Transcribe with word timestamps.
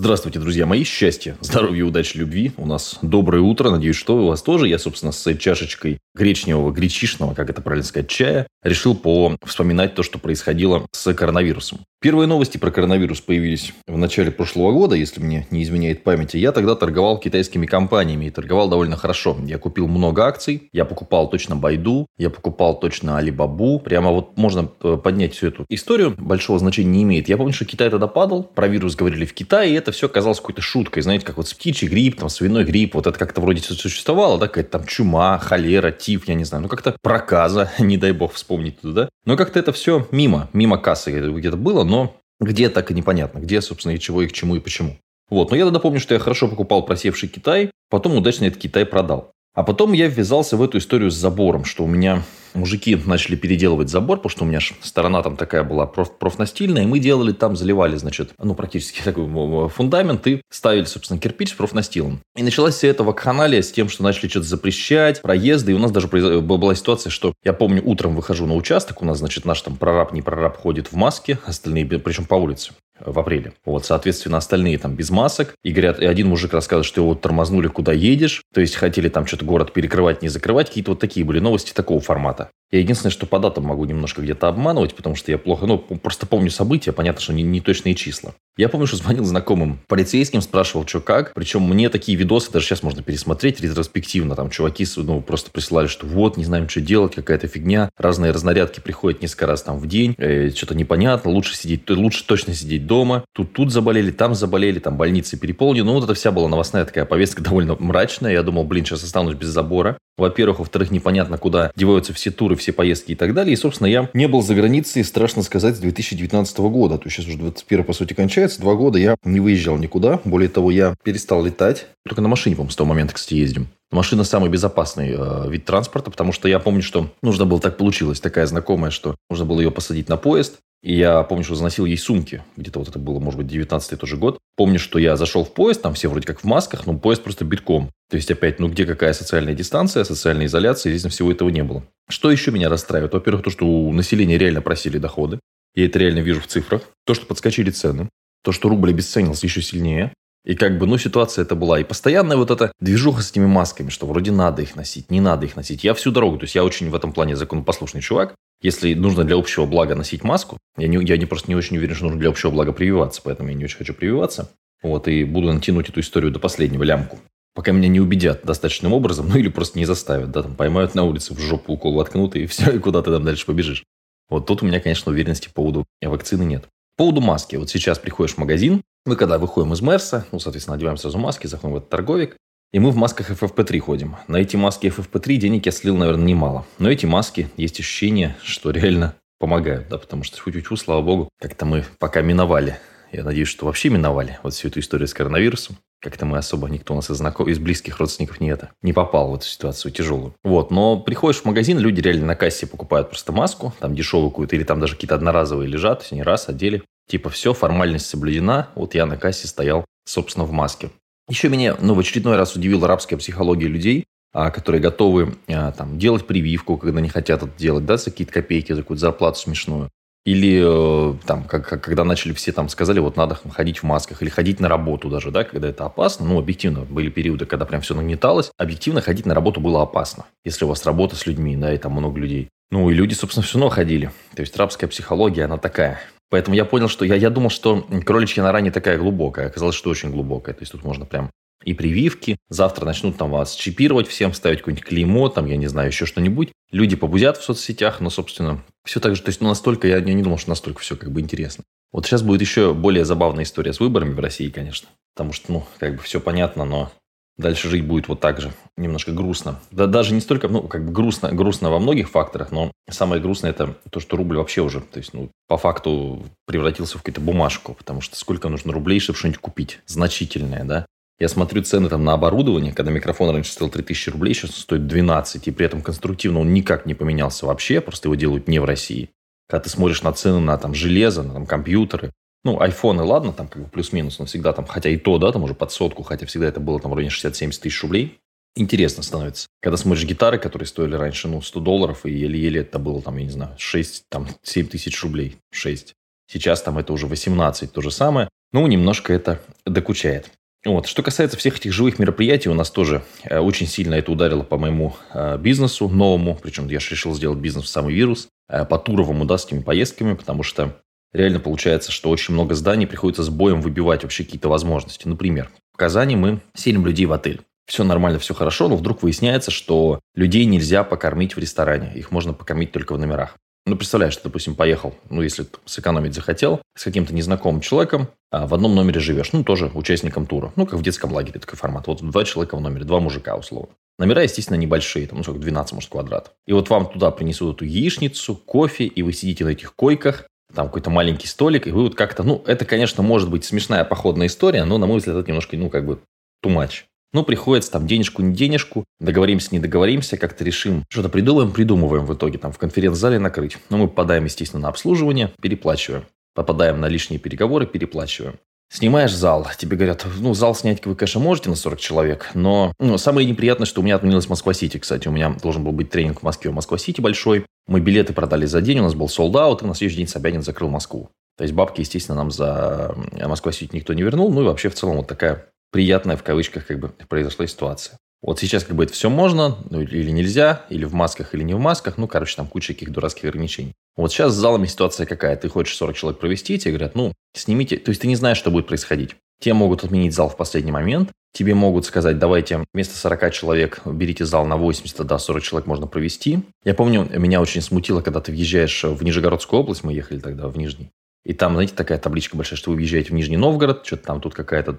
Здравствуйте, 0.00 0.38
друзья 0.38 0.64
мои. 0.64 0.82
Счастья, 0.82 1.36
здоровья, 1.42 1.84
удачи, 1.84 2.16
любви. 2.16 2.52
У 2.56 2.64
нас 2.64 2.98
доброе 3.02 3.42
утро. 3.42 3.68
Надеюсь, 3.68 3.96
что 3.96 4.16
у 4.16 4.28
вас 4.28 4.40
тоже. 4.40 4.66
Я, 4.66 4.78
собственно, 4.78 5.12
с 5.12 5.34
чашечкой 5.36 5.98
гречневого, 6.14 6.72
гречишного, 6.72 7.34
как 7.34 7.50
это 7.50 7.60
правильно 7.60 7.86
сказать, 7.86 8.08
чая, 8.08 8.46
решил 8.62 8.94
по 8.94 9.36
вспоминать 9.44 9.94
то, 9.94 10.02
что 10.02 10.18
происходило 10.18 10.86
с 10.92 11.12
коронавирусом. 11.14 11.80
Первые 12.02 12.26
новости 12.26 12.56
про 12.56 12.70
коронавирус 12.70 13.20
появились 13.20 13.74
в 13.86 13.98
начале 13.98 14.30
прошлого 14.30 14.72
года, 14.72 14.96
если 14.96 15.20
мне 15.20 15.46
не 15.50 15.62
изменяет 15.62 16.02
память. 16.02 16.32
Я 16.32 16.50
тогда 16.50 16.74
торговал 16.74 17.18
китайскими 17.18 17.66
компаниями 17.66 18.24
и 18.24 18.30
торговал 18.30 18.70
довольно 18.70 18.96
хорошо. 18.96 19.36
Я 19.44 19.58
купил 19.58 19.86
много 19.86 20.24
акций, 20.24 20.70
я 20.72 20.86
покупал 20.86 21.28
точно 21.28 21.56
Байду, 21.56 22.06
я 22.16 22.30
покупал 22.30 22.80
точно 22.80 23.18
Алибабу. 23.18 23.80
Прямо 23.80 24.12
вот 24.12 24.38
можно 24.38 24.70
э, 24.82 24.96
поднять 24.96 25.34
всю 25.34 25.48
эту 25.48 25.66
историю. 25.68 26.14
Большого 26.16 26.58
значения 26.58 26.90
не 26.90 27.02
имеет. 27.02 27.28
Я 27.28 27.36
помню, 27.36 27.52
что 27.52 27.66
Китай 27.66 27.90
тогда 27.90 28.06
падал, 28.06 28.44
про 28.44 28.66
вирус 28.66 28.96
говорили 28.96 29.26
в 29.26 29.34
Китае, 29.34 29.72
и 29.72 29.74
это 29.74 29.92
все 29.92 30.08
казалось 30.08 30.40
какой-то 30.40 30.62
шуткой. 30.62 31.02
Знаете, 31.02 31.26
как 31.26 31.36
вот 31.36 31.50
птичий 31.50 31.86
грипп, 31.86 32.18
там, 32.18 32.30
свиной 32.30 32.64
грипп, 32.64 32.94
вот 32.94 33.08
это 33.08 33.18
как-то 33.18 33.42
вроде 33.42 33.60
существовало, 33.60 34.38
да, 34.38 34.46
какая-то 34.46 34.78
там 34.78 34.86
чума, 34.86 35.36
холера, 35.36 35.90
тиф, 35.90 36.26
я 36.28 36.34
не 36.34 36.44
знаю, 36.44 36.62
ну 36.62 36.68
как-то 36.70 36.96
проказа, 37.02 37.70
не 37.78 37.98
дай 37.98 38.12
бог 38.12 38.32
вспомнить 38.32 38.49
туда, 38.58 39.04
да. 39.04 39.08
Но 39.24 39.36
как-то 39.36 39.58
это 39.58 39.72
все 39.72 40.06
мимо, 40.10 40.48
мимо 40.52 40.78
кассы 40.78 41.10
где-то 41.30 41.56
было, 41.56 41.84
но 41.84 42.16
где 42.40 42.68
так 42.68 42.90
и 42.90 42.94
непонятно, 42.94 43.38
где, 43.38 43.60
собственно, 43.60 43.92
и 43.92 43.98
чего, 43.98 44.22
и 44.22 44.26
к 44.26 44.32
чему, 44.32 44.56
и 44.56 44.60
почему. 44.60 44.96
Вот, 45.28 45.50
но 45.50 45.56
я 45.56 45.64
тогда 45.64 45.78
помню, 45.78 46.00
что 46.00 46.14
я 46.14 46.20
хорошо 46.20 46.48
покупал 46.48 46.84
просевший 46.84 47.28
Китай, 47.28 47.70
потом 47.88 48.16
удачно 48.16 48.46
этот 48.46 48.60
Китай 48.60 48.84
продал. 48.84 49.32
А 49.54 49.62
потом 49.62 49.92
я 49.92 50.06
ввязался 50.06 50.56
в 50.56 50.62
эту 50.62 50.78
историю 50.78 51.10
с 51.10 51.14
забором, 51.14 51.64
что 51.64 51.84
у 51.84 51.86
меня 51.88 52.22
мужики 52.54 52.96
начали 53.04 53.36
переделывать 53.36 53.88
забор, 53.88 54.18
потому 54.18 54.30
что 54.30 54.44
у 54.44 54.46
меня 54.46 54.60
сторона 54.80 55.22
там 55.22 55.36
такая 55.36 55.64
была 55.64 55.86
проф, 55.86 56.16
профнастильная, 56.18 56.84
и 56.84 56.86
мы 56.86 56.98
делали 56.98 57.32
там, 57.32 57.56
заливали, 57.56 57.96
значит, 57.96 58.30
ну, 58.38 58.54
практически 58.54 59.02
такой 59.04 59.68
фундамент, 59.68 60.26
и 60.26 60.42
ставили, 60.50 60.84
собственно, 60.84 61.18
кирпич 61.18 61.50
с 61.50 61.54
профнастилом. 61.54 62.20
И 62.36 62.42
началась 62.42 62.76
вся 62.76 62.88
эта 62.88 63.02
вакханалия 63.02 63.62
с 63.62 63.72
тем, 63.72 63.88
что 63.88 64.02
начали 64.02 64.28
что-то 64.28 64.46
запрещать, 64.46 65.22
проезды, 65.22 65.72
и 65.72 65.74
у 65.74 65.78
нас 65.78 65.90
даже 65.90 66.08
была 66.08 66.74
ситуация, 66.74 67.10
что 67.10 67.34
я 67.44 67.52
помню, 67.52 67.82
утром 67.84 68.14
выхожу 68.14 68.46
на 68.46 68.54
участок, 68.54 69.02
у 69.02 69.04
нас, 69.04 69.18
значит, 69.18 69.44
наш 69.44 69.60
там 69.62 69.76
прораб, 69.76 70.12
не 70.12 70.22
прораб 70.22 70.56
ходит 70.56 70.92
в 70.92 70.96
маске, 70.96 71.38
остальные, 71.44 71.86
причем 71.86 72.24
по 72.24 72.34
улице 72.34 72.72
в 73.04 73.18
апреле. 73.18 73.52
Вот, 73.64 73.84
соответственно, 73.84 74.38
остальные 74.38 74.78
там 74.78 74.94
без 74.94 75.10
масок. 75.10 75.54
И 75.62 75.72
говорят, 75.72 76.00
и 76.00 76.06
один 76.06 76.28
мужик 76.28 76.52
рассказывает, 76.52 76.86
что 76.86 77.02
его 77.02 77.14
тормознули, 77.14 77.68
куда 77.68 77.92
едешь. 77.92 78.42
То 78.52 78.60
есть, 78.60 78.76
хотели 78.76 79.08
там 79.08 79.26
что-то 79.26 79.44
город 79.44 79.72
перекрывать, 79.72 80.22
не 80.22 80.28
закрывать. 80.28 80.68
Какие-то 80.68 80.92
вот 80.92 81.00
такие 81.00 81.24
были 81.24 81.40
новости 81.40 81.72
такого 81.72 82.00
формата. 82.00 82.50
Я 82.70 82.78
единственное, 82.78 83.10
что 83.10 83.26
по 83.26 83.40
датам 83.40 83.64
могу 83.64 83.84
немножко 83.84 84.22
где-то 84.22 84.46
обманывать, 84.46 84.94
потому 84.94 85.16
что 85.16 85.32
я 85.32 85.38
плохо, 85.38 85.66
ну, 85.66 85.78
просто 85.78 86.26
помню 86.26 86.50
события, 86.50 86.92
понятно, 86.92 87.20
что 87.20 87.32
не, 87.32 87.42
не 87.42 87.60
точные 87.60 87.96
числа. 87.96 88.32
Я 88.56 88.68
помню, 88.68 88.86
что 88.86 88.96
звонил 88.96 89.24
знакомым 89.24 89.80
полицейским, 89.88 90.40
спрашивал, 90.40 90.86
что 90.86 91.00
как. 91.00 91.34
Причем 91.34 91.62
мне 91.62 91.88
такие 91.88 92.16
видосы 92.16 92.52
даже 92.52 92.66
сейчас 92.66 92.82
можно 92.82 93.02
пересмотреть 93.02 93.60
ретроспективно. 93.60 94.36
Там 94.36 94.50
чуваки 94.50 94.86
ну, 94.96 95.20
просто 95.20 95.50
присылали, 95.50 95.88
что 95.88 96.06
вот, 96.06 96.36
не 96.36 96.44
знаем, 96.44 96.68
что 96.68 96.80
делать, 96.80 97.14
какая-то 97.14 97.48
фигня. 97.48 97.90
Разные 97.96 98.32
разнарядки 98.32 98.80
приходят 98.80 99.22
несколько 99.22 99.46
раз 99.46 99.62
там 99.62 99.78
в 99.78 99.86
день. 99.88 100.14
Э, 100.18 100.50
что-то 100.50 100.74
непонятно, 100.74 101.30
лучше 101.30 101.56
сидеть, 101.56 101.88
лучше 101.88 102.24
точно 102.24 102.54
сидеть 102.54 102.86
дома. 102.90 103.24
Тут 103.32 103.52
тут 103.52 103.70
заболели, 103.70 104.10
там 104.10 104.34
заболели, 104.34 104.80
там 104.80 104.96
больницы 104.96 105.38
переполнены. 105.38 105.86
Ну, 105.86 105.94
вот 105.94 106.04
это 106.04 106.14
вся 106.14 106.32
была 106.32 106.48
новостная 106.48 106.84
такая 106.84 107.04
повестка 107.04 107.40
довольно 107.48 107.76
мрачная. 107.78 108.32
Я 108.32 108.42
думал, 108.42 108.64
блин, 108.64 108.84
сейчас 108.84 109.04
останусь 109.04 109.36
без 109.36 109.48
забора. 109.48 109.96
Во-первых, 110.18 110.58
во-вторых, 110.58 110.90
непонятно, 110.90 111.38
куда 111.38 111.70
деваются 111.76 112.12
все 112.12 112.30
туры, 112.30 112.56
все 112.56 112.72
поездки 112.72 113.12
и 113.12 113.14
так 113.14 113.32
далее. 113.32 113.52
И, 113.52 113.56
собственно, 113.56 113.86
я 113.86 114.10
не 114.12 114.26
был 114.26 114.42
за 114.42 114.54
границей, 114.54 115.04
страшно 115.04 115.42
сказать, 115.42 115.76
с 115.76 115.78
2019 115.78 116.58
года. 116.58 116.98
То 116.98 117.04
есть 117.04 117.16
сейчас 117.16 117.28
уже 117.28 117.38
21 117.38 117.84
по 117.84 117.92
сути 117.92 118.12
кончается. 118.12 118.60
Два 118.60 118.74
года 118.74 118.98
я 118.98 119.14
не 119.24 119.38
выезжал 119.38 119.78
никуда. 119.78 120.20
Более 120.24 120.48
того, 120.48 120.72
я 120.72 120.96
перестал 121.04 121.44
летать. 121.44 121.86
Только 122.04 122.20
на 122.20 122.28
машине, 122.28 122.56
по-моему, 122.56 122.72
с 122.72 122.76
того 122.76 122.88
момента, 122.88 123.14
кстати, 123.14 123.34
ездим. 123.34 123.68
Машина 123.92 124.22
самый 124.22 124.50
безопасный 124.50 125.14
э, 125.16 125.50
вид 125.50 125.64
транспорта, 125.64 126.10
потому 126.10 126.32
что 126.32 126.48
я 126.48 126.60
помню, 126.60 126.82
что 126.82 127.10
нужно 127.22 127.44
было, 127.44 127.60
так 127.60 127.76
получилось, 127.76 128.20
такая 128.20 128.46
знакомая, 128.46 128.92
что 128.92 129.16
нужно 129.28 129.46
было 129.46 129.60
ее 129.60 129.72
посадить 129.72 130.08
на 130.08 130.16
поезд, 130.16 130.58
и 130.82 130.94
я 130.94 131.22
помню, 131.24 131.44
что 131.44 131.54
заносил 131.54 131.84
ей 131.84 131.98
сумки. 131.98 132.42
Где-то 132.56 132.78
вот 132.78 132.88
это 132.88 132.98
было, 132.98 133.18
может 133.18 133.38
быть, 133.38 133.52
19-й 133.52 133.96
тоже 133.96 134.16
год. 134.16 134.38
Помню, 134.56 134.78
что 134.78 134.98
я 134.98 135.16
зашел 135.16 135.44
в 135.44 135.52
поезд, 135.52 135.82
там 135.82 135.92
все 135.92 136.08
вроде 136.08 136.26
как 136.26 136.40
в 136.40 136.44
масках, 136.44 136.86
но 136.86 136.96
поезд 136.96 137.22
просто 137.22 137.44
битком. 137.44 137.90
То 138.08 138.16
есть, 138.16 138.30
опять, 138.30 138.58
ну 138.58 138.68
где 138.68 138.86
какая 138.86 139.12
социальная 139.12 139.54
дистанция, 139.54 140.04
социальная 140.04 140.46
изоляция, 140.46 140.94
здесь 140.94 141.12
всего 141.12 141.30
этого 141.30 141.50
не 141.50 141.62
было. 141.62 141.84
Что 142.08 142.30
еще 142.30 142.50
меня 142.50 142.70
расстраивает? 142.70 143.12
Во-первых, 143.12 143.44
то, 143.44 143.50
что 143.50 143.66
у 143.66 143.92
населения 143.92 144.38
реально 144.38 144.62
просили 144.62 144.96
доходы. 144.96 145.38
Я 145.74 145.86
это 145.86 145.98
реально 145.98 146.20
вижу 146.20 146.40
в 146.40 146.46
цифрах. 146.46 146.82
То, 147.04 147.14
что 147.14 147.26
подскочили 147.26 147.70
цены. 147.70 148.08
То, 148.42 148.52
что 148.52 148.70
рубль 148.70 148.90
обесценился 148.90 149.46
еще 149.46 149.60
сильнее. 149.60 150.14
И 150.46 150.54
как 150.54 150.78
бы, 150.78 150.86
ну, 150.86 150.96
ситуация 150.96 151.42
это 151.42 151.54
была. 151.54 151.78
И 151.78 151.84
постоянная 151.84 152.38
вот 152.38 152.50
эта 152.50 152.72
движуха 152.80 153.22
с 153.22 153.30
этими 153.30 153.46
масками, 153.46 153.90
что 153.90 154.06
вроде 154.06 154.32
надо 154.32 154.62
их 154.62 154.74
носить, 154.74 155.10
не 155.10 155.20
надо 155.20 155.44
их 155.44 155.56
носить. 155.56 155.84
Я 155.84 155.92
всю 155.92 156.10
дорогу, 156.10 156.38
то 156.38 156.44
есть 156.44 156.54
я 156.54 156.64
очень 156.64 156.88
в 156.88 156.94
этом 156.94 157.12
плане 157.12 157.36
законопослушный 157.36 158.00
чувак. 158.00 158.34
Если 158.62 158.94
нужно 158.94 159.24
для 159.24 159.36
общего 159.36 159.64
блага 159.64 159.94
носить 159.94 160.22
маску, 160.22 160.58
я, 160.76 160.86
не, 160.86 161.02
я 161.04 161.16
не, 161.16 161.26
просто 161.26 161.50
не 161.50 161.54
очень 161.54 161.78
уверен, 161.78 161.94
что 161.94 162.04
нужно 162.04 162.20
для 162.20 162.28
общего 162.28 162.50
блага 162.50 162.72
прививаться, 162.72 163.22
поэтому 163.24 163.48
я 163.48 163.54
не 163.54 163.64
очень 163.64 163.78
хочу 163.78 163.94
прививаться. 163.94 164.50
Вот, 164.82 165.08
и 165.08 165.24
буду 165.24 165.52
натянуть 165.52 165.88
эту 165.88 166.00
историю 166.00 166.30
до 166.30 166.38
последнего 166.38 166.82
лямку. 166.82 167.18
Пока 167.54 167.72
меня 167.72 167.88
не 167.88 168.00
убедят 168.00 168.42
достаточным 168.44 168.92
образом, 168.92 169.28
ну 169.28 169.36
или 169.36 169.48
просто 169.48 169.78
не 169.78 169.84
заставят, 169.84 170.30
да, 170.30 170.42
там 170.42 170.54
поймают 170.54 170.94
на 170.94 171.04
улице, 171.04 171.34
в 171.34 171.40
жопу 171.40 171.72
укол 171.72 171.94
воткнут, 171.94 172.36
и 172.36 172.46
все, 172.48 172.70
и 172.70 172.78
куда 172.78 173.02
ты 173.02 173.10
там 173.10 173.24
дальше 173.24 173.46
побежишь. 173.46 173.84
Вот 174.28 174.46
тут 174.46 174.62
у 174.62 174.66
меня, 174.66 174.78
конечно, 174.78 175.10
уверенности 175.10 175.48
по 175.48 175.54
поводу 175.54 175.84
вакцины 176.02 176.44
нет. 176.44 176.64
По 176.96 177.04
поводу 177.04 177.20
маски. 177.20 177.56
Вот 177.56 177.70
сейчас 177.70 177.98
приходишь 177.98 178.34
в 178.34 178.38
магазин, 178.38 178.82
мы 179.06 179.16
когда 179.16 179.38
выходим 179.38 179.72
из 179.72 179.80
Мерса, 179.80 180.26
ну, 180.32 180.38
соответственно, 180.38 180.76
одеваем 180.76 180.98
сразу 180.98 181.18
маски, 181.18 181.46
заходим 181.46 181.74
в 181.74 181.78
этот 181.78 181.88
торговик, 181.88 182.36
и 182.72 182.78
мы 182.78 182.90
в 182.90 182.96
масках 182.96 183.30
FFP3 183.30 183.78
ходим. 183.80 184.16
На 184.28 184.36
эти 184.36 184.56
маски 184.56 184.86
FFP3 184.86 185.36
денег 185.36 185.66
я 185.66 185.72
слил, 185.72 185.96
наверное, 185.96 186.24
немало. 186.24 186.66
Но 186.78 186.90
эти 186.90 187.06
маски, 187.06 187.48
есть 187.56 187.80
ощущение, 187.80 188.36
что 188.42 188.70
реально 188.70 189.14
помогают, 189.38 189.88
да, 189.88 189.98
потому 189.98 190.22
что, 190.22 190.36
фу-фу-фу, 190.38 190.76
слава 190.76 191.02
богу, 191.02 191.28
как-то 191.40 191.64
мы 191.64 191.84
пока 191.98 192.20
миновали. 192.20 192.78
Я 193.10 193.24
надеюсь, 193.24 193.48
что 193.48 193.66
вообще 193.66 193.88
миновали 193.88 194.38
вот 194.42 194.54
всю 194.54 194.68
эту 194.68 194.78
историю 194.78 195.08
с 195.08 195.14
коронавирусом. 195.14 195.76
Как-то 196.00 196.24
мы 196.26 196.38
особо, 196.38 196.68
никто 196.68 196.94
у 196.94 196.96
нас 196.96 197.10
из 197.10 197.16
знакомых, 197.16 197.52
из 197.52 197.58
близких 197.58 197.98
родственников 197.98 198.40
не 198.40 198.50
это, 198.50 198.70
не 198.82 198.92
попал 198.92 199.30
в 199.30 199.34
эту 199.34 199.44
ситуацию 199.44 199.90
тяжелую. 199.92 200.34
Вот, 200.44 200.70
но 200.70 200.98
приходишь 200.98 201.40
в 201.40 201.44
магазин, 201.44 201.78
люди 201.78 202.00
реально 202.00 202.26
на 202.26 202.36
кассе 202.36 202.66
покупают 202.66 203.10
просто 203.10 203.32
маску, 203.32 203.74
там 203.80 203.94
дешевую 203.94 204.30
какую-то, 204.30 204.56
или 204.56 204.64
там 204.64 204.80
даже 204.80 204.94
какие-то 204.94 205.16
одноразовые 205.16 205.68
лежат, 205.68 206.06
не 206.12 206.22
раз, 206.22 206.48
одели. 206.48 206.82
Типа 207.08 207.28
все, 207.28 207.52
формальность 207.52 208.06
соблюдена, 208.06 208.68
вот 208.76 208.94
я 208.94 209.04
на 209.04 209.16
кассе 209.16 209.48
стоял, 209.48 209.84
собственно, 210.06 210.46
в 210.46 210.52
маске. 210.52 210.90
Еще 211.30 211.48
меня 211.48 211.76
ну, 211.80 211.94
в 211.94 211.98
очередной 212.00 212.36
раз 212.36 212.56
удивила 212.56 212.86
арабская 212.86 213.16
психология 213.16 213.68
людей, 213.68 214.04
а, 214.32 214.50
которые 214.50 214.82
готовы 214.82 215.34
а, 215.48 215.70
там, 215.70 215.96
делать 215.98 216.26
прививку, 216.26 216.76
когда 216.76 217.00
не 217.00 217.08
хотят 217.08 217.42
это 217.42 217.52
делать, 217.56 217.86
да, 217.86 217.96
за 217.96 218.10
какие-то 218.10 218.32
копейки, 218.32 218.72
за 218.72 218.82
какую-то 218.82 219.00
зарплату 219.00 219.38
смешную. 219.38 219.88
Или 220.26 220.60
э, 220.62 221.14
там, 221.26 221.44
как, 221.44 221.66
как, 221.66 221.82
когда 221.82 222.04
начали 222.04 222.34
все 222.34 222.52
там 222.52 222.68
сказали, 222.68 222.98
вот 222.98 223.16
надо 223.16 223.36
ходить 223.36 223.78
в 223.78 223.84
масках, 223.84 224.20
или 224.20 224.28
ходить 224.28 224.60
на 224.60 224.68
работу 224.68 225.08
даже, 225.08 225.30
да, 225.30 225.44
когда 225.44 225.68
это 225.68 225.86
опасно. 225.86 226.26
Ну, 226.26 226.38
объективно, 226.38 226.80
были 226.82 227.08
периоды, 227.08 227.46
когда 227.46 227.64
прям 227.64 227.80
все 227.80 227.94
нагнеталось. 227.94 228.50
Объективно 228.58 229.00
ходить 229.00 229.24
на 229.24 229.34
работу 229.34 229.60
было 229.60 229.80
опасно, 229.82 230.26
если 230.44 230.66
у 230.66 230.68
вас 230.68 230.84
работа 230.84 231.16
с 231.16 231.24
людьми, 231.26 231.56
да, 231.56 231.72
и 231.72 231.78
там 231.78 231.92
много 231.92 232.20
людей. 232.20 232.50
Ну, 232.70 232.90
и 232.90 232.94
люди, 232.94 233.14
собственно, 233.14 233.44
все 233.44 233.58
равно 233.58 233.70
ходили. 233.70 234.10
То 234.34 234.42
есть, 234.42 234.54
арабская 234.56 234.88
психология, 234.88 235.44
она 235.44 235.56
такая. 235.56 236.00
Поэтому 236.30 236.56
я 236.56 236.64
понял, 236.64 236.88
что 236.88 237.04
я, 237.04 237.16
я 237.16 237.28
думал, 237.28 237.50
что 237.50 237.86
кроличья 238.06 238.42
нора 238.42 238.60
не 238.60 238.70
такая 238.70 238.98
глубокая. 238.98 239.48
Оказалось, 239.48 239.74
что 239.74 239.90
очень 239.90 240.10
глубокая. 240.10 240.54
То 240.54 240.62
есть 240.62 240.72
тут 240.72 240.84
можно 240.84 241.04
прям 241.04 241.30
и 241.64 241.74
прививки. 241.74 242.38
Завтра 242.48 242.86
начнут 242.86 243.18
там 243.18 243.30
вас 243.30 243.54
чипировать 243.54 244.08
всем, 244.08 244.32
ставить 244.32 244.60
какое-нибудь 244.60 244.86
клеймо, 244.86 245.28
там, 245.28 245.46
я 245.46 245.56
не 245.56 245.66
знаю, 245.66 245.88
еще 245.88 246.06
что-нибудь. 246.06 246.52
Люди 246.70 246.96
побузят 246.96 247.36
в 247.36 247.44
соцсетях, 247.44 248.00
но, 248.00 248.10
собственно, 248.10 248.64
все 248.84 249.00
так 249.00 249.16
же. 249.16 249.22
То 249.22 249.28
есть, 249.28 249.40
ну, 249.40 249.48
настолько, 249.48 249.88
я, 249.88 249.98
я 249.98 250.14
не 250.14 250.22
думал, 250.22 250.38
что 250.38 250.50
настолько 250.50 250.80
все 250.80 250.96
как 250.96 251.10
бы 251.10 251.20
интересно. 251.20 251.64
Вот 251.92 252.06
сейчас 252.06 252.22
будет 252.22 252.40
еще 252.40 252.72
более 252.72 253.04
забавная 253.04 253.44
история 253.44 253.72
с 253.72 253.80
выборами 253.80 254.12
в 254.12 254.20
России, 254.20 254.48
конечно. 254.48 254.88
Потому 255.14 255.32
что, 255.32 255.52
ну, 255.52 255.66
как 255.78 255.96
бы 255.96 256.02
все 256.02 256.20
понятно, 256.20 256.64
но 256.64 256.92
дальше 257.40 257.68
жить 257.68 257.84
будет 257.84 258.08
вот 258.08 258.20
так 258.20 258.40
же. 258.40 258.52
Немножко 258.76 259.12
грустно. 259.12 259.60
Да 259.70 259.86
даже 259.86 260.14
не 260.14 260.20
столько, 260.20 260.48
ну, 260.48 260.62
как 260.62 260.84
бы 260.84 260.92
грустно, 260.92 261.32
грустно 261.32 261.70
во 261.70 261.80
многих 261.80 262.10
факторах, 262.10 262.52
но 262.52 262.70
самое 262.88 263.20
грустное 263.20 263.50
это 263.50 263.74
то, 263.90 264.00
что 264.00 264.16
рубль 264.16 264.36
вообще 264.36 264.62
уже, 264.62 264.80
то 264.80 264.98
есть, 264.98 265.12
ну, 265.14 265.30
по 265.48 265.56
факту 265.56 266.24
превратился 266.46 266.98
в 266.98 267.02
какую-то 267.02 267.20
бумажку, 267.20 267.74
потому 267.74 268.00
что 268.00 268.16
сколько 268.16 268.48
нужно 268.48 268.72
рублей, 268.72 269.00
чтобы 269.00 269.18
что-нибудь 269.18 269.40
купить 269.40 269.80
значительное, 269.86 270.64
да? 270.64 270.86
Я 271.18 271.28
смотрю 271.28 271.62
цены 271.62 271.90
там 271.90 272.02
на 272.02 272.14
оборудование, 272.14 272.72
когда 272.72 272.90
микрофон 272.90 273.34
раньше 273.34 273.52
стоил 273.52 273.68
3000 273.68 274.10
рублей, 274.10 274.32
сейчас 274.32 274.52
стоит 274.52 274.86
12, 274.86 275.48
и 275.48 275.50
при 275.50 275.66
этом 275.66 275.82
конструктивно 275.82 276.40
он 276.40 276.54
никак 276.54 276.86
не 276.86 276.94
поменялся 276.94 277.44
вообще, 277.44 277.82
просто 277.82 278.08
его 278.08 278.14
делают 278.14 278.48
не 278.48 278.58
в 278.58 278.64
России. 278.64 279.10
Когда 279.46 279.64
ты 279.64 279.68
смотришь 279.68 280.02
на 280.02 280.12
цены 280.12 280.38
на 280.38 280.56
там 280.56 280.74
железо, 280.74 281.22
на 281.22 281.34
там 281.34 281.44
компьютеры, 281.44 282.12
ну, 282.44 282.60
айфоны, 282.60 283.02
ладно, 283.02 283.32
там 283.32 283.48
как 283.48 283.62
бы 283.62 283.68
плюс-минус, 283.68 284.18
но 284.18 284.24
всегда 284.24 284.52
там, 284.52 284.66
хотя 284.66 284.88
и 284.88 284.96
то, 284.96 285.18
да, 285.18 285.32
там 285.32 285.42
уже 285.44 285.54
под 285.54 285.72
сотку, 285.72 286.02
хотя 286.02 286.26
всегда 286.26 286.48
это 286.48 286.60
было 286.60 286.80
там 286.80 286.90
в 286.90 286.94
районе 286.94 287.12
60-70 287.14 287.60
тысяч 287.60 287.82
рублей. 287.82 288.18
Интересно 288.56 289.02
становится. 289.02 289.46
Когда 289.60 289.76
смотришь 289.76 290.04
гитары, 290.04 290.38
которые 290.38 290.66
стоили 290.66 290.94
раньше, 290.94 291.28
ну, 291.28 291.40
100 291.40 291.60
долларов, 291.60 292.06
и 292.06 292.10
еле-еле 292.10 292.62
это 292.62 292.78
было 292.78 293.00
там, 293.00 293.16
я 293.18 293.24
не 293.24 293.30
знаю, 293.30 293.54
6, 293.56 294.04
там, 294.08 294.26
7 294.42 294.66
тысяч 294.66 295.00
рублей, 295.02 295.36
6. 295.52 295.94
Сейчас 296.30 296.62
там 296.62 296.78
это 296.78 296.92
уже 296.92 297.06
18, 297.06 297.72
то 297.72 297.80
же 297.80 297.90
самое. 297.90 298.28
ну, 298.52 298.66
немножко 298.66 299.12
это 299.12 299.40
докучает. 299.64 300.30
Вот. 300.64 300.86
Что 300.86 301.02
касается 301.02 301.36
всех 301.38 301.56
этих 301.56 301.72
живых 301.72 301.98
мероприятий, 301.98 302.50
у 302.50 302.54
нас 302.54 302.70
тоже 302.70 303.02
э, 303.24 303.38
очень 303.38 303.66
сильно 303.66 303.94
это 303.94 304.12
ударило 304.12 304.42
по 304.42 304.58
моему 304.58 304.94
э, 305.14 305.38
бизнесу 305.38 305.88
новому. 305.88 306.38
Причем 306.40 306.68
я 306.68 306.80
же 306.80 306.90
решил 306.90 307.14
сделать 307.14 307.38
бизнес 307.38 307.64
в 307.64 307.68
самый 307.68 307.94
вирус. 307.94 308.28
Э, 308.48 308.66
по 308.66 308.78
туровому, 308.78 309.24
да, 309.24 309.38
с 309.38 309.46
этими 309.46 309.60
поездками, 309.60 310.14
потому 310.14 310.42
что 310.42 310.76
реально 311.12 311.40
получается, 311.40 311.92
что 311.92 312.10
очень 312.10 312.34
много 312.34 312.54
зданий 312.54 312.86
приходится 312.86 313.22
с 313.22 313.28
боем 313.28 313.60
выбивать 313.60 314.02
вообще 314.02 314.24
какие-то 314.24 314.48
возможности. 314.48 315.08
Например, 315.08 315.50
в 315.72 315.76
Казани 315.76 316.16
мы 316.16 316.40
селим 316.54 316.86
людей 316.86 317.06
в 317.06 317.12
отель. 317.12 317.40
Все 317.66 317.84
нормально, 317.84 318.18
все 318.18 318.34
хорошо, 318.34 318.68
но 318.68 318.76
вдруг 318.76 319.02
выясняется, 319.02 319.50
что 319.50 320.00
людей 320.14 320.44
нельзя 320.44 320.82
покормить 320.82 321.36
в 321.36 321.38
ресторане. 321.38 321.92
Их 321.94 322.10
можно 322.10 322.32
покормить 322.32 322.72
только 322.72 322.94
в 322.94 322.98
номерах. 322.98 323.36
Ну, 323.66 323.76
представляешь, 323.76 324.16
ты, 324.16 324.24
допустим, 324.24 324.54
поехал, 324.54 324.94
ну, 325.10 325.22
если 325.22 325.46
сэкономить 325.66 326.14
захотел, 326.14 326.62
с 326.76 326.82
каким-то 326.82 327.14
незнакомым 327.14 327.60
человеком, 327.60 328.08
а 328.32 328.46
в 328.46 328.54
одном 328.54 328.74
номере 328.74 329.00
живешь, 329.00 329.32
ну, 329.32 329.44
тоже 329.44 329.70
участником 329.74 330.26
тура. 330.26 330.52
Ну, 330.56 330.66
как 330.66 330.78
в 330.78 330.82
детском 330.82 331.12
лагере 331.12 331.38
такой 331.38 331.56
формат. 331.56 331.86
Вот 331.86 332.00
два 332.00 332.24
человека 332.24 332.56
в 332.56 332.60
номере, 332.60 332.84
два 332.84 333.00
мужика, 333.00 333.36
условно. 333.36 333.74
Номера, 333.98 334.22
естественно, 334.22 334.56
небольшие, 334.56 335.06
там, 335.06 335.18
ну, 335.18 335.22
сколько, 335.22 335.40
12, 335.40 335.74
может, 335.74 335.90
квадратов. 335.90 336.32
И 336.46 336.52
вот 336.52 336.70
вам 336.70 336.90
туда 336.90 337.10
принесут 337.10 337.56
эту 337.56 337.66
яичницу, 337.66 338.34
кофе, 338.34 338.86
и 338.86 339.02
вы 339.02 339.12
сидите 339.12 339.44
на 339.44 339.50
этих 339.50 339.74
койках, 339.74 340.26
там 340.54 340.66
какой-то 340.66 340.90
маленький 340.90 341.26
столик, 341.26 341.66
и 341.66 341.70
вы 341.70 341.84
вот 341.84 341.94
как-то, 341.94 342.22
ну, 342.22 342.42
это, 342.46 342.64
конечно, 342.64 343.02
может 343.02 343.30
быть 343.30 343.44
смешная 343.44 343.84
походная 343.84 344.26
история, 344.26 344.64
но, 344.64 344.78
на 344.78 344.86
мой 344.86 344.98
взгляд, 344.98 345.16
это 345.16 345.28
немножко, 345.28 345.56
ну, 345.56 345.70
как 345.70 345.86
бы, 345.86 346.00
too 346.44 346.54
much. 346.54 346.84
Ну, 347.12 347.24
приходится 347.24 347.72
там 347.72 347.86
денежку, 347.86 348.22
не 348.22 348.34
денежку, 348.34 348.84
договоримся, 349.00 349.48
не 349.52 349.58
договоримся, 349.58 350.16
как-то 350.16 350.44
решим, 350.44 350.84
что-то 350.88 351.08
придумаем, 351.08 351.50
придумываем 351.50 352.06
в 352.06 352.14
итоге, 352.14 352.38
там 352.38 352.52
в 352.52 352.58
конференц-зале 352.58 353.18
накрыть. 353.18 353.58
Но 353.68 353.76
ну, 353.76 353.84
мы 353.84 353.88
попадаем, 353.88 354.24
естественно, 354.24 354.62
на 354.62 354.68
обслуживание, 354.68 355.32
переплачиваем. 355.40 356.04
Попадаем 356.34 356.80
на 356.80 356.86
лишние 356.86 357.18
переговоры, 357.18 357.66
переплачиваем. 357.66 358.36
Снимаешь 358.72 359.12
зал, 359.12 359.48
тебе 359.58 359.76
говорят, 359.76 360.06
ну, 360.20 360.32
зал 360.32 360.54
снять 360.54 360.86
вы, 360.86 360.94
конечно, 360.94 361.20
можете 361.20 361.50
на 361.50 361.56
40 361.56 361.80
человек, 361.80 362.30
но 362.34 362.72
ну, 362.78 362.98
самое 362.98 363.26
неприятное, 363.26 363.66
что 363.66 363.80
у 363.80 363.84
меня 363.84 363.96
отменилась 363.96 364.28
Москва-Сити, 364.28 364.78
кстати. 364.78 365.08
У 365.08 365.10
меня 365.10 365.34
должен 365.42 365.64
был 365.64 365.72
быть 365.72 365.90
тренинг 365.90 366.20
в 366.20 366.22
Москве, 366.22 366.52
в 366.52 366.54
Москва-Сити 366.54 367.00
большой. 367.00 367.46
Мы 367.66 367.80
билеты 367.80 368.12
продали 368.12 368.46
за 368.46 368.60
день, 368.60 368.78
у 368.78 368.84
нас 368.84 368.94
был 368.94 369.08
солдат, 369.08 369.62
и 369.62 369.66
на 369.66 369.74
следующий 369.74 369.98
день 369.98 370.06
Собянин 370.06 370.42
закрыл 370.42 370.68
Москву. 370.68 371.10
То 371.36 371.42
есть 371.42 371.52
бабки, 371.52 371.80
естественно, 371.80 372.18
нам 372.18 372.30
за 372.30 372.94
Москва-Сити 373.20 373.74
никто 373.74 373.92
не 373.92 374.02
вернул. 374.02 374.32
Ну 374.32 374.42
и 374.42 374.44
вообще 374.44 374.68
в 374.68 374.74
целом 374.74 374.98
вот 374.98 375.08
такая 375.08 375.46
приятная 375.72 376.16
в 376.16 376.22
кавычках 376.22 376.66
как 376.66 376.78
бы 376.78 376.92
произошла 377.08 377.48
ситуация. 377.48 377.98
Вот 378.22 378.38
сейчас 378.38 378.64
как 378.64 378.76
бы 378.76 378.84
это 378.84 378.92
все 378.92 379.08
можно, 379.08 379.58
ну, 379.70 379.80
или 379.80 380.10
нельзя, 380.10 380.66
или 380.68 380.84
в 380.84 380.92
масках, 380.92 381.34
или 381.34 381.42
не 381.42 381.54
в 381.54 381.58
масках. 381.58 381.96
Ну, 381.96 382.06
короче, 382.06 382.36
там 382.36 382.46
куча 382.46 382.74
каких 382.74 382.90
дурацких 382.90 383.24
ограничений. 383.24 383.72
Вот 383.96 384.12
сейчас 384.12 384.32
с 384.32 384.36
залами 384.36 384.66
ситуация 384.66 385.06
какая? 385.06 385.36
Ты 385.36 385.48
хочешь 385.48 385.76
40 385.76 385.96
человек 385.96 386.20
провести, 386.20 386.58
тебе 386.58 386.72
говорят, 386.72 386.94
ну, 386.94 387.12
снимите. 387.34 387.76
То 387.78 387.90
есть 387.90 388.02
ты 388.02 388.08
не 388.08 388.16
знаешь, 388.16 388.36
что 388.36 388.50
будет 388.50 388.66
происходить. 388.66 389.16
Тебе 389.40 389.54
могут 389.54 389.84
отменить 389.84 390.12
зал 390.12 390.28
в 390.28 390.36
последний 390.36 390.72
момент. 390.72 391.10
Тебе 391.32 391.54
могут 391.54 391.86
сказать, 391.86 392.18
давайте 392.18 392.64
вместо 392.74 392.96
40 392.96 393.32
человек 393.32 393.80
берите 393.86 394.24
зал 394.24 394.46
на 394.46 394.56
80, 394.56 394.96
тогда 394.96 395.18
40 395.18 395.42
человек 395.42 395.66
можно 395.66 395.86
провести. 395.86 396.40
Я 396.64 396.74
помню, 396.74 397.08
меня 397.18 397.40
очень 397.40 397.62
смутило, 397.62 398.02
когда 398.02 398.20
ты 398.20 398.32
въезжаешь 398.32 398.82
в 398.84 399.02
Нижегородскую 399.02 399.60
область, 399.60 399.84
мы 399.84 399.92
ехали 399.92 400.18
тогда 400.18 400.48
в 400.48 400.58
Нижний. 400.58 400.90
И 401.24 401.34
там, 401.34 401.52
знаете, 401.52 401.74
такая 401.74 401.98
табличка 401.98 402.36
большая, 402.36 402.56
что 402.56 402.70
вы 402.70 402.76
въезжаете 402.76 403.10
в 403.10 403.12
Нижний 403.12 403.36
Новгород, 403.36 403.84
что-то 403.84 404.04
там 404.04 404.20
тут 404.20 404.34
какая-то 404.34 404.72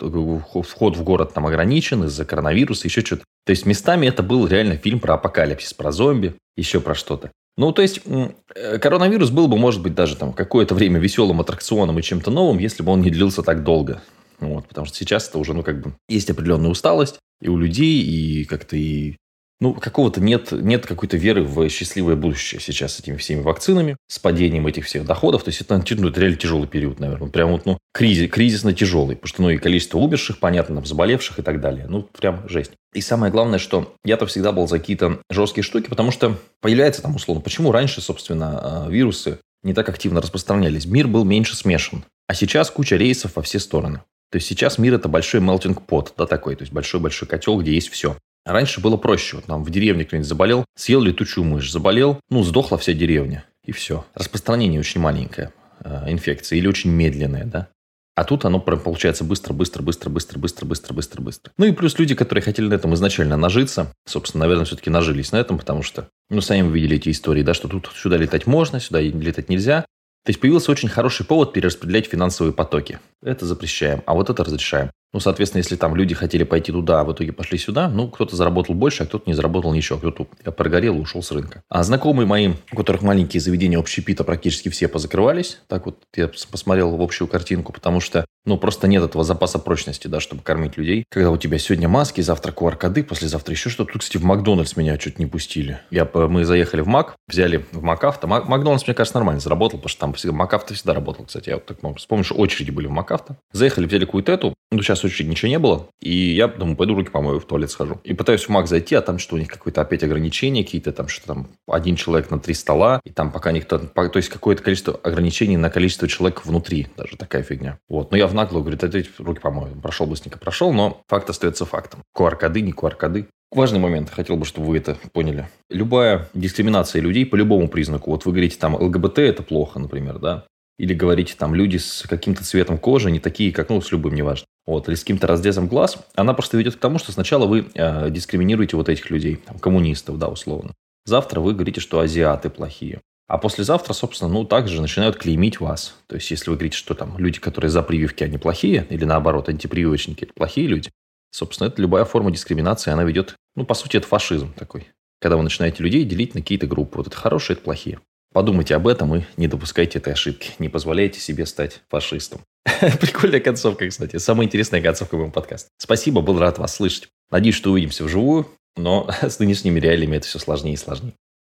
вход 0.64 0.98
в 0.98 1.04
город 1.04 1.34
там 1.34 1.46
ограничен 1.46 2.04
из-за 2.06 2.26
коронавируса, 2.26 2.88
еще 2.88 3.02
что-то. 3.02 3.24
То 3.46 3.52
есть 3.52 3.66
местами 3.66 4.08
это 4.08 4.24
был 4.24 4.48
реально 4.48 4.78
фильм 4.78 5.00
про 5.00 5.16
апокалипсис, 5.16 5.74
про 5.74 5.92
зомби, 5.92 6.36
еще 6.58 6.80
про 6.80 6.96
что-то. 6.96 7.32
Ну, 7.58 7.72
то 7.74 7.82
есть, 7.82 8.02
э, 8.06 8.80
коронавирус 8.80 9.30
был 9.30 9.48
бы, 9.48 9.58
может 9.58 9.82
быть, 9.84 9.94
даже 9.94 10.16
там 10.16 10.34
какое-то 10.34 10.74
время 10.74 11.00
веселым 11.00 11.42
аттракционом 11.42 12.00
и 12.00 12.02
чем-то 12.02 12.32
новым, 12.32 12.58
если 12.58 12.82
бы 12.82 12.92
он 12.92 13.02
не 13.02 13.12
длился 13.12 13.44
так 13.44 13.64
долго. 13.64 14.02
Вот, 14.40 14.68
потому 14.68 14.88
что 14.88 14.98
сейчас 14.98 15.30
это 15.30 15.38
уже, 15.38 15.54
ну, 15.54 15.62
как 15.62 15.82
бы, 15.82 15.94
есть 16.10 16.30
определенная 16.30 16.72
усталость 16.72 17.20
и 17.42 17.50
у 17.50 17.58
людей, 17.58 18.02
и 18.02 18.46
как-то 18.46 18.76
и 18.78 19.18
ну, 19.62 19.76
какого-то 19.76 20.20
нет, 20.20 20.52
нет 20.52 20.88
какой-то 20.88 21.18
веры 21.18 21.44
в 21.44 21.70
счастливое 21.70 22.16
будущее 22.16 22.60
сейчас 22.60 22.96
с 22.96 23.00
этими 23.00 23.16
всеми 23.16 23.42
вакцинами, 23.42 23.96
с 24.08 24.18
падением 24.18 24.66
этих 24.66 24.86
всех 24.86 25.06
доходов. 25.06 25.44
То 25.44 25.50
есть 25.50 25.62
это, 25.62 25.78
ну, 25.78 26.10
это 26.10 26.20
реально 26.20 26.38
тяжелый 26.38 26.68
период, 26.68 27.00
наверное. 27.00 27.30
Прям 27.30 27.52
вот, 27.52 27.68
ну, 27.68 27.78
кризис, 27.94 28.30
кризисно 28.32 28.74
тяжелый. 28.74 29.16
Потому 29.16 29.28
что, 29.30 29.42
ну, 29.44 29.50
и 29.52 29.58
количество 29.58 30.00
умерших, 30.00 30.40
понятно, 30.40 30.76
там, 30.76 30.86
заболевших 30.86 31.38
и 31.40 31.42
так 31.44 31.62
далее. 31.62 31.86
Ну, 31.88 32.02
прям 32.02 32.50
жесть. 32.50 32.72
И 32.94 33.02
самое 33.02 33.32
главное, 33.32 33.60
что 33.60 33.94
я-то 34.04 34.26
всегда 34.26 34.52
был 34.52 34.68
за 34.68 34.80
какие-то 34.80 35.20
жесткие 35.30 35.64
штуки, 35.64 35.90
потому 35.90 36.10
что 36.10 36.38
появляется 36.60 37.04
там, 37.04 37.16
условно, 37.16 37.42
почему 37.42 37.72
раньше, 37.72 38.02
собственно, 38.02 38.88
э, 38.88 38.92
вирусы 38.92 39.38
не 39.62 39.76
так 39.76 39.88
активно 39.90 40.22
распространялись. 40.22 40.88
Мир 40.88 41.08
был 41.08 41.24
меньше 41.24 41.56
смешан. 41.56 42.04
А 42.28 42.34
сейчас 42.34 42.72
куча 42.72 42.96
рейсов 42.96 43.36
во 43.36 43.44
все 43.44 43.60
стороны. 43.60 44.02
То 44.32 44.38
есть 44.38 44.48
сейчас 44.48 44.80
мир 44.80 44.96
это 44.96 45.08
большой 45.08 45.42
melting 45.42 45.80
pot, 45.86 46.14
да, 46.18 46.26
такой, 46.26 46.56
то 46.56 46.64
есть 46.64 46.74
большой-большой 46.74 47.28
котел, 47.28 47.60
где 47.62 47.74
есть 47.74 47.90
все. 47.90 48.18
Раньше 48.46 48.82
было 48.82 48.98
проще. 48.98 49.38
Вот 49.38 49.46
там 49.46 49.64
в 49.64 49.70
деревне 49.70 50.06
кто-нибудь 50.06 50.28
заболел, 50.28 50.66
съел 50.76 51.02
летучую 51.02 51.44
мышь, 51.44 51.72
заболел, 51.72 52.20
ну, 52.30 52.44
сдохла 52.44 52.78
вся 52.78 52.94
деревня. 52.94 53.46
И 53.64 53.72
все. 53.72 54.06
Распространение 54.16 54.80
очень 54.80 55.02
маленькое 55.02 55.54
э, 55.84 56.12
инфекции 56.12 56.58
или 56.58 56.68
очень 56.68 56.90
медленное, 56.90 57.46
да. 57.46 57.68
А 58.16 58.24
тут 58.24 58.44
оно 58.44 58.60
получается 58.60 59.24
быстро, 59.24 59.54
быстро, 59.54 59.82
быстро, 59.82 60.10
быстро, 60.10 60.38
быстро, 60.38 60.66
быстро, 60.66 60.94
быстро, 60.94 61.22
быстро. 61.22 61.52
Ну 61.58 61.66
и 61.66 61.72
плюс 61.72 61.98
люди, 61.98 62.14
которые 62.14 62.44
хотели 62.44 62.68
на 62.68 62.74
этом 62.74 62.94
изначально 62.94 63.38
нажиться, 63.38 63.94
собственно, 64.06 64.44
наверное, 64.44 64.66
все-таки 64.66 64.90
нажились 64.90 65.32
на 65.32 65.38
этом, 65.38 65.58
потому 65.58 65.82
что, 65.82 66.10
ну, 66.30 66.42
сами 66.42 66.64
вы 66.64 66.74
видели 66.74 66.98
эти 66.98 67.10
истории, 67.10 67.42
да, 67.42 67.54
что 67.54 67.68
тут 67.70 67.90
сюда 67.96 68.18
летать 68.18 68.48
можно, 68.48 68.80
сюда 68.80 69.00
летать 69.02 69.50
нельзя. 69.50 69.86
То 70.24 70.30
есть 70.30 70.40
появился 70.40 70.72
очень 70.72 70.90
хороший 70.90 71.26
повод 71.26 71.54
перераспределять 71.54 72.08
финансовые 72.08 72.54
потоки. 72.54 73.00
Это 73.24 73.46
запрещаем, 73.46 74.04
а 74.06 74.14
вот 74.14 74.30
это 74.30 74.44
разрешаем. 74.44 74.92
Ну, 75.14 75.20
соответственно, 75.20 75.60
если 75.60 75.76
там 75.76 75.96
люди 75.96 76.16
хотели 76.16 76.44
пойти 76.44 76.72
туда, 76.72 77.02
а 77.02 77.04
в 77.04 77.12
итоге 77.12 77.34
пошли 77.34 77.58
сюда, 77.58 77.90
ну, 77.90 78.08
кто-то 78.08 78.36
заработал 78.36 78.76
больше, 78.76 79.04
а 79.04 79.06
кто-то 79.06 79.30
не 79.30 79.34
заработал 79.34 79.74
ничего, 79.74 80.00
кто-то 80.00 80.26
прогорел 80.52 80.96
и 80.98 81.00
ушел 81.00 81.22
с 81.22 81.32
рынка. 81.32 81.64
А 81.70 81.84
знакомые 81.84 82.26
мои, 82.26 82.54
у 82.72 82.76
которых 82.76 83.02
маленькие 83.02 83.42
заведения 83.42 83.78
общепита 83.78 84.24
практически 84.24 84.70
все 84.70 84.88
позакрывались, 84.88 85.60
так 85.68 85.86
вот 85.86 85.98
я 86.16 86.30
посмотрел 86.30 86.96
в 86.96 87.02
общую 87.02 87.28
картинку, 87.28 87.74
потому 87.74 88.00
что, 88.00 88.26
ну, 88.46 88.58
просто 88.58 88.88
нет 88.88 89.04
этого 89.04 89.24
запаса 89.26 89.60
прочности, 89.60 90.08
да, 90.08 90.22
чтобы 90.22 90.44
кормить 90.44 90.78
людей. 90.78 91.04
Когда 91.10 91.30
у 91.30 91.38
тебя 91.38 91.58
сегодня 91.58 91.90
маски, 91.90 92.22
завтра 92.22 92.54
QR-коды, 92.54 93.04
послезавтра 93.04 93.54
еще 93.54 93.70
что-то. 93.70 93.94
Тут, 93.94 94.02
кстати, 94.04 94.18
в 94.18 94.24
Макдональдс 94.24 94.78
меня 94.78 94.98
чуть 94.98 95.20
не 95.20 95.26
пустили. 95.26 95.80
Я, 95.92 96.10
мы 96.14 96.46
заехали 96.46 96.82
в 96.82 96.88
Мак, 96.88 97.16
взяли 97.28 97.66
в 97.74 97.82
Макавто. 97.82 98.28
Макдональдс, 98.28 98.88
мне 98.88 98.94
кажется, 98.94 99.18
нормально 99.18 99.42
заработал, 99.42 99.78
потому 99.78 99.90
что 99.90 100.00
там 100.00 100.14
всегда, 100.14 100.34
Макавто 100.36 100.74
всегда 100.74 100.94
работал, 100.94 101.26
кстати. 101.26 101.50
Я 101.50 101.56
вот 101.56 101.66
так 101.66 101.80
вспомню, 101.98 102.24
что 102.24 102.36
очереди 102.36 102.72
были 102.72 102.88
в 102.88 102.92
Макавто. 102.92 103.36
Заехали, 103.52 103.86
взяли 103.86 104.06
какую-то 104.06 104.32
эту, 104.32 104.54
ну, 104.72 104.82
сейчас 104.82 105.04
очереди 105.04 105.30
ничего 105.30 105.50
не 105.50 105.60
было. 105.60 105.88
И 106.00 106.34
я 106.34 106.48
думаю, 106.48 106.78
пойду 106.78 106.96
руки 106.96 107.10
помою, 107.10 107.40
в 107.40 107.46
туалет 107.46 107.70
схожу. 107.70 108.00
И 108.04 108.14
пытаюсь 108.14 108.44
в 108.44 108.50
Мак 108.50 108.68
зайти, 108.68 108.96
а 108.96 109.02
там 109.02 109.20
что 109.20 109.36
у 109.36 109.38
них 109.38 109.50
какое-то 109.50 109.82
опять 109.82 110.04
ограничение, 110.04 110.64
какие-то 110.64 110.94
там, 110.94 111.10
что 111.10 111.28
там, 111.28 111.50
один 111.68 111.98
человек 111.98 112.32
на 112.32 112.40
три 112.40 112.54
стола, 112.54 113.02
и 113.04 113.12
там 113.12 113.32
пока 113.32 113.52
никто... 113.52 113.78
То 113.78 114.12
есть 114.16 114.30
какое-то 114.30 114.64
количество 114.64 115.00
ограничений 115.04 115.58
на 115.58 115.70
количество 115.70 116.08
человек 116.08 116.46
внутри, 116.46 116.88
даже 116.96 117.18
такая 117.18 117.44
фигня. 117.44 117.80
Вот. 117.90 118.12
Но 118.12 118.18
я 118.18 118.28
в 118.28 118.34
наглую, 118.34 118.64
говорю, 118.64 118.80
дайте 118.80 119.10
руки 119.20 119.42
помою. 119.42 119.76
Прошел 119.82 120.08
быстренько, 120.08 120.40
прошел, 120.40 120.72
но 120.72 121.02
факт 121.08 121.30
остается 121.30 121.66
фактом. 121.66 122.02
QR-коды, 122.18 122.62
не 122.62 122.72
QR-коды. 122.72 123.28
Важный 123.54 123.80
момент, 123.80 124.10
хотел 124.10 124.38
бы, 124.38 124.46
чтобы 124.46 124.68
вы 124.68 124.78
это 124.78 124.98
поняли. 125.12 125.50
Любая 125.70 126.30
дискриминация 126.34 127.02
людей 127.02 127.26
по 127.26 127.36
любому 127.36 127.68
признаку, 127.68 128.12
вот 128.12 128.24
вы 128.24 128.32
говорите 128.32 128.58
там 128.58 128.76
ЛГБТ 128.76 129.20
это 129.20 129.44
плохо, 129.44 129.78
например, 129.78 130.20
да, 130.20 130.46
или 130.78 130.94
говорите, 130.94 131.36
там, 131.38 131.54
люди 131.54 131.78
с 131.78 132.06
каким-то 132.10 132.44
цветом 132.44 132.78
кожи, 132.78 133.12
не 133.12 133.20
такие, 133.20 133.52
как, 133.52 133.70
ну, 133.70 133.82
с 133.82 133.92
любым, 133.92 134.16
неважно, 134.16 134.46
вот, 134.66 134.88
или 134.88 134.96
с 134.96 135.02
каким-то 135.02 135.28
разрезом 135.28 135.68
глаз, 135.68 135.98
она 136.16 136.34
просто 136.34 136.58
ведет 136.58 136.76
к 136.76 136.80
тому, 136.80 136.98
что 136.98 137.12
сначала 137.12 137.46
вы 137.46 137.68
э, 137.74 138.10
дискриминируете 138.10 138.78
вот 138.78 138.90
этих 138.90 139.10
людей, 139.10 139.36
там, 139.36 139.60
коммунистов, 139.60 140.18
да, 140.18 140.28
условно. 140.28 140.74
Завтра 141.06 141.40
вы 141.40 141.54
говорите, 141.54 141.82
что 141.82 142.00
азиаты 142.00 142.50
плохие. 142.50 143.02
А 143.28 143.38
послезавтра, 143.38 143.94
собственно, 143.94 144.30
ну, 144.30 144.44
также 144.44 144.82
начинают 144.82 145.16
клеймить 145.16 145.60
вас. 145.60 145.96
То 146.08 146.16
есть, 146.16 146.30
если 146.32 146.50
вы 146.50 146.58
говорите, 146.58 146.78
что 146.78 146.94
там 146.94 147.18
люди, 147.18 147.40
которые 147.40 147.72
за 147.72 147.82
прививки, 147.82 148.24
они 148.24 148.38
плохие, 148.38 148.86
или 148.90 149.06
наоборот, 149.06 149.48
антипрививочники, 149.50 150.26
это 150.26 150.34
плохие 150.34 150.68
люди, 150.68 150.90
собственно, 151.32 151.70
это 151.70 151.82
любая 151.82 152.06
форма 152.06 152.32
дискриминации, 152.32 152.92
она 152.92 153.04
ведет, 153.04 153.36
ну, 153.56 153.66
по 153.66 153.74
сути, 153.74 153.98
это 153.98 154.08
фашизм 154.08 154.54
такой. 154.54 154.88
Когда 155.22 155.38
вы 155.38 155.44
начинаете 155.44 155.82
людей 155.82 156.04
делить 156.04 156.36
на 156.36 156.42
какие-то 156.42 156.68
группы. 156.68 156.98
Вот 156.98 157.08
это 157.08 157.16
хорошие, 157.16 157.56
это 157.56 157.64
плохие. 157.64 158.00
Подумайте 158.34 158.76
об 158.76 158.88
этом 158.88 159.16
и 159.16 159.24
не 159.36 159.48
допускайте 159.48 160.00
этой 160.00 160.14
ошибки. 160.14 160.52
Не 160.60 160.70
позволяйте 160.70 161.20
себе 161.20 161.46
стать 161.46 161.82
фашистом. 161.90 162.42
Прикольная 163.00 163.42
концовка, 163.42 163.88
кстати. 163.90 164.18
Самая 164.18 164.48
интересная 164.48 164.82
концовка 164.82 165.18
моего 165.18 165.32
подкаста. 165.32 165.70
Спасибо, 165.78 166.22
был 166.22 166.40
рад 166.40 166.58
вас 166.58 166.76
слышать. 166.76 167.10
Надеюсь, 167.30 167.56
что 167.56 167.72
увидимся 167.72 168.06
вживую, 168.06 168.48
но 168.78 169.10
с 169.22 169.40
нынешними 169.40 169.80
реалиями 169.80 170.18
это 170.18 170.28
все 170.28 170.40
сложнее 170.40 170.74
и 170.74 170.78
сложнее. 170.78 171.14